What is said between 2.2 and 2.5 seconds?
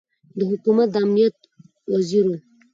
ؤ